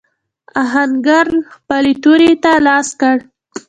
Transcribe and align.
آهنګر 0.61 1.27
خپلې 1.53 1.93
تورې 2.03 2.31
ته 2.43 2.51
لاس 2.67 2.87
کړ. 2.99 3.17